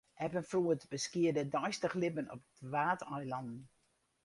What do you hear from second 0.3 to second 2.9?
en floed beskiede it deistich libben op de